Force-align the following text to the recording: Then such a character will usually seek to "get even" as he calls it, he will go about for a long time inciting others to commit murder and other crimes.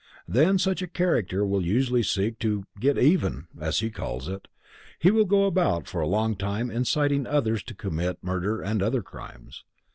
Then 0.27 0.57
such 0.57 0.81
a 0.81 0.87
character 0.87 1.45
will 1.45 1.61
usually 1.63 2.01
seek 2.01 2.39
to 2.39 2.63
"get 2.79 2.97
even" 2.97 3.45
as 3.59 3.81
he 3.81 3.91
calls 3.91 4.27
it, 4.27 4.47
he 4.97 5.11
will 5.11 5.25
go 5.25 5.43
about 5.45 5.85
for 5.87 6.01
a 6.01 6.07
long 6.07 6.35
time 6.35 6.71
inciting 6.71 7.27
others 7.27 7.61
to 7.65 7.75
commit 7.75 8.17
murder 8.23 8.63
and 8.63 8.81
other 8.81 9.03
crimes. 9.03 9.63